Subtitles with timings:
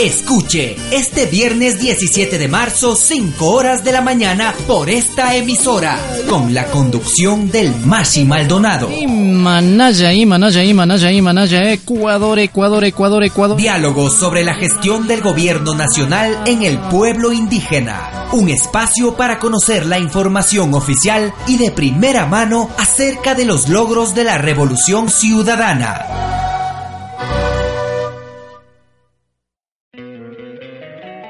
[0.00, 6.52] Escuche este viernes 17 de marzo, 5 horas de la mañana, por esta emisora, con
[6.52, 8.90] la conducción del Mashi Maldonado.
[8.92, 13.56] Y manaya, y manaya, y manaya, y manaya, Ecuador, Ecuador, Ecuador, Ecuador.
[13.56, 18.26] Diálogos sobre la gestión del gobierno nacional en el pueblo indígena.
[18.32, 24.14] Un espacio para conocer la información oficial y de primera mano acerca de los logros
[24.14, 26.15] de la revolución ciudadana.